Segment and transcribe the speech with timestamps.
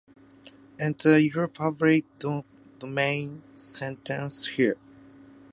[0.79, 2.05] Enter your public
[2.79, 4.77] domain sentence here